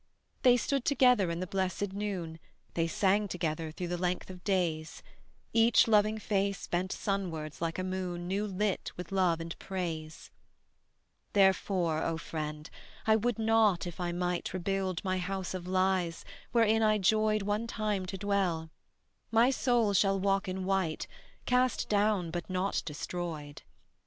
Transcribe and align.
They 0.41 0.57
stood 0.57 0.83
together 0.83 1.29
in 1.29 1.41
the 1.41 1.45
blessed 1.45 1.93
noon, 1.93 2.39
They 2.73 2.87
sang 2.87 3.27
together 3.27 3.69
through 3.71 3.89
the 3.89 3.99
length 3.99 4.31
of 4.31 4.43
days; 4.43 5.03
Each 5.53 5.87
loving 5.87 6.17
face 6.17 6.65
bent 6.65 6.91
Sunwards 6.91 7.61
like 7.61 7.77
a 7.77 7.83
moon 7.83 8.27
New 8.27 8.47
lit 8.47 8.91
with 8.97 9.11
love 9.11 9.39
and 9.39 9.55
praise. 9.59 10.31
Therefore, 11.33 12.01
O 12.01 12.17
friend, 12.17 12.67
I 13.05 13.15
would 13.15 13.37
not 13.37 13.85
if 13.85 13.99
I 13.99 14.11
might 14.11 14.55
Rebuild 14.55 15.03
my 15.05 15.19
house 15.19 15.53
of 15.53 15.67
lies, 15.67 16.25
wherein 16.51 16.81
I 16.81 16.97
joyed 16.97 17.43
One 17.43 17.67
time 17.67 18.07
to 18.07 18.17
dwell: 18.17 18.71
my 19.29 19.51
soul 19.51 19.93
shall 19.93 20.19
walk 20.19 20.47
in 20.47 20.65
white, 20.65 21.05
Cast 21.45 21.89
down 21.89 22.31
but 22.31 22.49
not 22.49 22.81
destroyed. 22.87 23.61